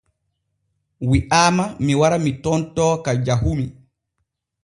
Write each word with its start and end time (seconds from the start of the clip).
Wi’aama 1.09 1.65
mi 1.85 1.93
wara 2.01 2.17
mi 2.23 2.31
tontoo 2.43 2.93
ko 3.03 3.11
jahumi. 3.25 3.65